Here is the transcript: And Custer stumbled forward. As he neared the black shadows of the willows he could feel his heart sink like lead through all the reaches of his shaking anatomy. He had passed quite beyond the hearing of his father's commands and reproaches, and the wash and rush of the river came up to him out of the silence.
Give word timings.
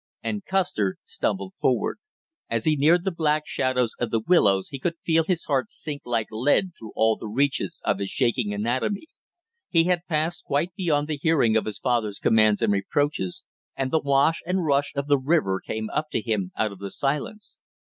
And 0.23 0.43
Custer 0.43 0.97
stumbled 1.03 1.53
forward. 1.61 1.99
As 2.49 2.65
he 2.65 2.75
neared 2.75 3.03
the 3.03 3.11
black 3.11 3.43
shadows 3.45 3.93
of 3.99 4.09
the 4.09 4.19
willows 4.19 4.69
he 4.69 4.79
could 4.79 4.95
feel 5.05 5.23
his 5.23 5.45
heart 5.45 5.69
sink 5.69 6.01
like 6.05 6.25
lead 6.31 6.71
through 6.75 6.93
all 6.95 7.17
the 7.17 7.27
reaches 7.27 7.79
of 7.85 7.99
his 7.99 8.09
shaking 8.09 8.51
anatomy. 8.51 9.05
He 9.69 9.83
had 9.83 10.07
passed 10.09 10.43
quite 10.45 10.73
beyond 10.73 11.07
the 11.07 11.19
hearing 11.21 11.55
of 11.55 11.65
his 11.65 11.77
father's 11.77 12.17
commands 12.17 12.63
and 12.63 12.73
reproaches, 12.73 13.43
and 13.75 13.91
the 13.91 13.99
wash 13.99 14.41
and 14.47 14.65
rush 14.65 14.91
of 14.95 15.05
the 15.07 15.19
river 15.19 15.61
came 15.63 15.91
up 15.91 16.09
to 16.13 16.21
him 16.23 16.51
out 16.57 16.71
of 16.71 16.79
the 16.79 16.89
silence. 16.89 17.59